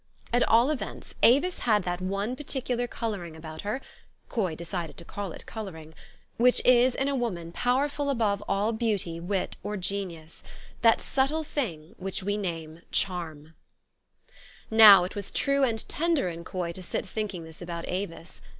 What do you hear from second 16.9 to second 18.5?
thinking this about Avis.